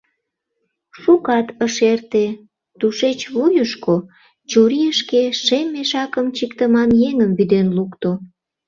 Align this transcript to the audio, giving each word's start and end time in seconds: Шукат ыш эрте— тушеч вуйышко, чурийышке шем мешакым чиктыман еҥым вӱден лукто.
Шукат 1.01 1.47
ыш 1.65 1.75
эрте— 1.91 2.25
тушеч 2.79 3.19
вуйышко, 3.33 3.95
чурийышке 4.49 5.23
шем 5.43 5.65
мешакым 5.73 6.27
чиктыман 6.35 6.89
еҥым 7.09 7.31
вӱден 7.37 7.67
лукто. 7.77 8.11